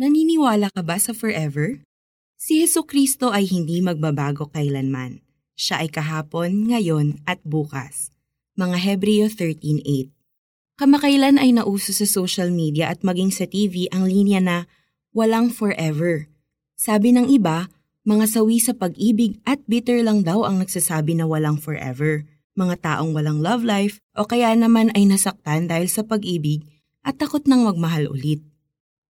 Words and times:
Naniniwala 0.00 0.72
ka 0.72 0.80
ba 0.80 0.96
sa 0.96 1.12
forever? 1.12 1.84
Si 2.40 2.64
Heso 2.64 2.88
Kristo 2.88 3.36
ay 3.36 3.44
hindi 3.44 3.84
magbabago 3.84 4.48
kailanman. 4.48 5.20
Siya 5.52 5.84
ay 5.84 5.92
kahapon, 5.92 6.72
ngayon 6.72 7.20
at 7.28 7.36
bukas. 7.44 8.08
Mga 8.56 8.80
Hebreo 8.80 9.28
13.8 9.28 10.08
Kamakailan 10.80 11.36
ay 11.36 11.52
nauso 11.52 11.92
sa 11.92 12.08
social 12.08 12.48
media 12.48 12.88
at 12.88 13.04
maging 13.04 13.28
sa 13.28 13.44
TV 13.44 13.92
ang 13.92 14.08
linya 14.08 14.40
na 14.40 14.56
walang 15.12 15.52
forever. 15.52 16.32
Sabi 16.80 17.12
ng 17.12 17.28
iba, 17.28 17.68
mga 18.08 18.40
sawi 18.40 18.56
sa 18.56 18.72
pag-ibig 18.72 19.36
at 19.44 19.60
bitter 19.68 20.00
lang 20.00 20.24
daw 20.24 20.48
ang 20.48 20.64
nagsasabi 20.64 21.12
na 21.12 21.28
walang 21.28 21.60
forever. 21.60 22.24
Mga 22.56 22.80
taong 22.80 23.12
walang 23.12 23.44
love 23.44 23.68
life 23.68 24.00
o 24.16 24.24
kaya 24.24 24.56
naman 24.56 24.88
ay 24.96 25.04
nasaktan 25.04 25.68
dahil 25.68 25.92
sa 25.92 26.00
pag-ibig 26.00 26.64
at 27.04 27.20
takot 27.20 27.44
nang 27.44 27.68
magmahal 27.68 28.08
ulit. 28.08 28.40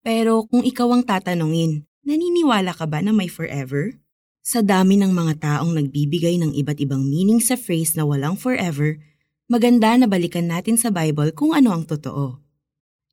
Pero 0.01 0.49
kung 0.49 0.65
ikaw 0.65 0.89
ang 0.97 1.05
tatanungin, 1.05 1.85
naniniwala 2.01 2.73
ka 2.73 2.89
ba 2.89 3.05
na 3.05 3.13
may 3.13 3.29
forever? 3.29 3.93
Sa 4.41 4.65
dami 4.65 4.97
ng 4.97 5.13
mga 5.13 5.37
taong 5.37 5.77
nagbibigay 5.77 6.41
ng 6.41 6.57
iba't 6.57 6.81
ibang 6.81 7.05
meaning 7.05 7.37
sa 7.37 7.53
phrase 7.53 7.93
na 7.93 8.09
walang 8.09 8.33
forever, 8.33 8.97
maganda 9.45 9.93
na 9.93 10.09
balikan 10.09 10.49
natin 10.49 10.81
sa 10.81 10.89
Bible 10.89 11.29
kung 11.37 11.53
ano 11.53 11.77
ang 11.77 11.85
totoo. 11.85 12.41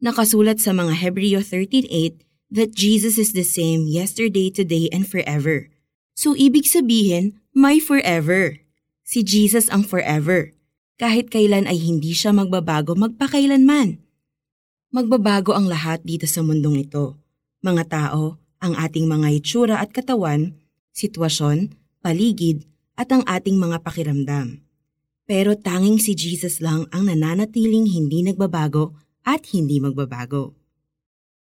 Nakasulat 0.00 0.64
sa 0.64 0.72
mga 0.72 0.96
Hebreo 0.96 1.44
13.8 1.44 2.24
that 2.48 2.72
Jesus 2.72 3.20
is 3.20 3.36
the 3.36 3.44
same 3.44 3.84
yesterday, 3.84 4.48
today, 4.48 4.88
and 4.88 5.04
forever. 5.04 5.68
So 6.16 6.32
ibig 6.32 6.64
sabihin, 6.64 7.36
may 7.52 7.76
forever. 7.76 8.56
Si 9.04 9.20
Jesus 9.20 9.68
ang 9.68 9.84
forever. 9.84 10.56
Kahit 10.96 11.28
kailan 11.28 11.68
ay 11.68 11.76
hindi 11.76 12.16
siya 12.16 12.32
magbabago 12.32 12.96
magpakailanman. 12.96 14.07
Magbabago 14.88 15.52
ang 15.52 15.68
lahat 15.68 16.00
dito 16.00 16.24
sa 16.24 16.40
mundong 16.40 16.88
ito. 16.88 17.20
Mga 17.60 17.92
tao, 17.92 18.40
ang 18.56 18.72
ating 18.72 19.04
mga 19.04 19.36
itsura 19.36 19.76
at 19.84 19.92
katawan, 19.92 20.56
sitwasyon, 20.96 21.76
paligid, 22.00 22.64
at 22.96 23.12
ang 23.12 23.20
ating 23.28 23.60
mga 23.60 23.84
pakiramdam. 23.84 24.64
Pero 25.28 25.60
tanging 25.60 26.00
si 26.00 26.16
Jesus 26.16 26.64
lang 26.64 26.88
ang 26.88 27.04
nananatiling 27.04 27.84
hindi 27.84 28.24
nagbabago 28.24 28.96
at 29.28 29.52
hindi 29.52 29.76
magbabago. 29.76 30.56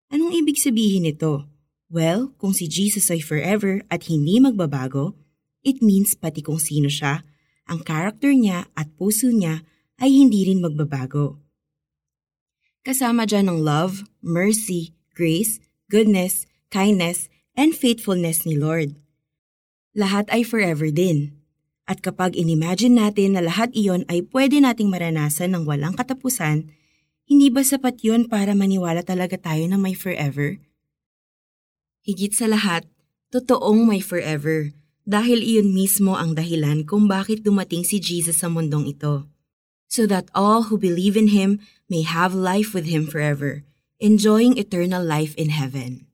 Anong 0.09 0.33
ibig 0.33 0.57
sabihin 0.57 1.05
nito? 1.05 1.45
Well, 1.93 2.33
kung 2.41 2.57
si 2.57 2.65
Jesus 2.73 3.13
ay 3.13 3.21
forever 3.21 3.85
at 3.93 4.09
hindi 4.09 4.41
magbabago, 4.41 5.13
it 5.61 5.85
means 5.85 6.17
pati 6.17 6.41
kung 6.41 6.57
sino 6.57 6.89
siya, 6.89 7.21
ang 7.69 7.85
character 7.85 8.33
niya 8.33 8.65
at 8.73 8.89
puso 8.97 9.29
niya 9.29 9.61
ay 10.01 10.09
hindi 10.09 10.49
rin 10.49 10.65
magbabago. 10.65 11.46
Kasama 12.87 13.27
dyan 13.27 13.51
ang 13.51 13.67
love, 13.67 14.07
mercy, 14.23 14.95
grace, 15.11 15.59
goodness, 15.91 16.47
kindness, 16.71 17.27
and 17.59 17.75
faithfulness 17.75 18.47
ni 18.47 18.55
Lord. 18.55 18.95
Lahat 19.99 20.31
ay 20.31 20.47
forever 20.47 20.95
din. 20.95 21.35
At 21.91 21.99
kapag 21.99 22.39
inimagine 22.39 22.95
natin 22.95 23.35
na 23.35 23.43
lahat 23.43 23.75
iyon 23.75 24.07
ay 24.07 24.23
pwede 24.31 24.63
nating 24.63 24.87
maranasan 24.87 25.59
ng 25.59 25.67
walang 25.67 25.99
katapusan, 25.99 26.71
hindi 27.27 27.51
ba 27.51 27.67
sapat 27.67 28.07
yun 28.07 28.31
para 28.31 28.55
maniwala 28.55 29.03
talaga 29.03 29.35
tayo 29.35 29.67
na 29.67 29.75
may 29.75 29.99
forever? 29.99 30.63
Higit 32.07 32.39
sa 32.39 32.47
lahat, 32.47 32.87
totoong 33.35 33.83
may 33.83 33.99
forever 33.99 34.71
dahil 35.03 35.43
iyon 35.43 35.75
mismo 35.75 36.15
ang 36.15 36.39
dahilan 36.39 36.87
kung 36.87 37.11
bakit 37.11 37.43
dumating 37.43 37.83
si 37.83 37.99
Jesus 37.99 38.39
sa 38.39 38.47
mundong 38.47 38.95
ito 38.95 39.27
so 39.87 40.07
that 40.07 40.31
all 40.35 40.69
who 40.69 40.79
believe 40.79 41.17
in 41.17 41.31
Him 41.31 41.61
may 41.89 42.03
have 42.03 42.35
life 42.35 42.75
with 42.75 42.87
Him 42.87 43.07
forever, 43.07 43.65
enjoying 43.99 44.59
eternal 44.59 45.03
life 45.03 45.35
in 45.35 45.51
heaven. 45.51 46.07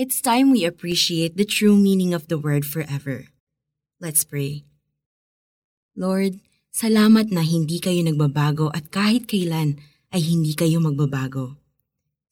It's 0.00 0.24
time 0.24 0.50
we 0.50 0.64
appreciate 0.64 1.36
the 1.36 1.44
true 1.44 1.76
meaning 1.76 2.14
of 2.16 2.28
the 2.32 2.40
word 2.40 2.64
forever. 2.64 3.28
Let's 4.00 4.24
pray. 4.24 4.64
Lord, 5.92 6.40
salamat 6.72 7.28
na 7.28 7.44
hindi 7.44 7.76
kayo 7.76 8.00
nagbabago 8.00 8.72
at 8.72 8.88
kahit 8.88 9.28
kailan 9.28 9.76
ay 10.08 10.24
hindi 10.24 10.56
kayo 10.56 10.80
magbabago. 10.80 11.60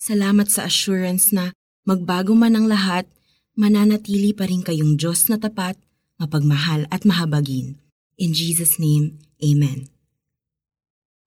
Salamat 0.01 0.49
sa 0.49 0.65
assurance 0.65 1.29
na 1.35 1.53
magbago 1.85 2.33
man 2.33 2.57
ang 2.57 2.71
lahat, 2.71 3.05
mananatili 3.53 4.33
pa 4.33 4.49
rin 4.49 4.65
kayong 4.65 4.97
Diyos 4.97 5.29
na 5.29 5.37
tapat, 5.37 5.77
mapagmahal 6.17 6.89
at 6.89 7.05
mahabagin. 7.05 7.77
In 8.17 8.33
Jesus' 8.33 8.81
name, 8.81 9.21
Amen. 9.45 9.98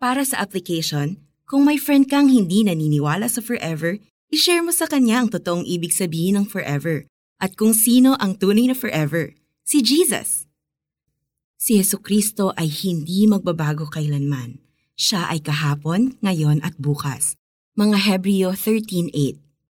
Para 0.01 0.25
sa 0.25 0.41
application, 0.41 1.21
kung 1.45 1.61
may 1.61 1.77
friend 1.77 2.09
kang 2.09 2.25
hindi 2.25 2.65
naniniwala 2.65 3.29
sa 3.29 3.37
forever, 3.37 4.01
i-share 4.33 4.65
mo 4.65 4.73
sa 4.73 4.89
kanya 4.89 5.21
ang 5.21 5.29
totoong 5.29 5.61
ibig 5.61 5.93
sabihin 5.93 6.41
ng 6.41 6.49
forever 6.49 7.05
at 7.37 7.53
kung 7.53 7.69
sino 7.69 8.17
ang 8.17 8.33
tunay 8.33 8.65
na 8.65 8.73
forever, 8.73 9.37
si 9.61 9.85
Jesus. 9.85 10.49
Si 11.61 11.77
Yesu 11.77 12.01
Kristo 12.01 12.49
ay 12.57 12.65
hindi 12.65 13.29
magbabago 13.29 13.85
kailanman. 13.93 14.57
Siya 14.97 15.29
ay 15.29 15.45
kahapon, 15.45 16.17
ngayon 16.25 16.65
at 16.65 16.73
bukas. 16.81 17.37
Mga 17.77 17.97
Hebreo 18.01 18.57
13.8 18.57 19.50